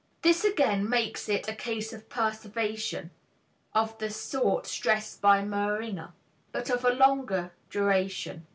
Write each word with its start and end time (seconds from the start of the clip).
This 0.23 0.43
again 0.43 0.89
makes 0.89 1.29
it 1.29 1.47
a 1.47 1.53
case 1.53 1.93
of 1.93 2.09
perseveration 2.09 3.11
of 3.75 3.95
the 3.99 4.09
sort 4.09 4.65
stressed 4.65 5.21
by 5.21 5.43
Meringer, 5.43 6.13
but 6.51 6.71
of 6.71 6.83
a 6.83 6.89
longer 6.89 7.51
duration. 7.69 8.47